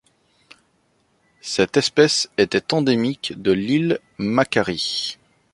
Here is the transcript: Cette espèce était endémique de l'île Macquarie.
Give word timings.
Cette 1.41 1.77
espèce 1.77 2.27
était 2.39 2.73
endémique 2.73 3.39
de 3.39 3.51
l'île 3.51 3.99
Macquarie. 4.17 5.19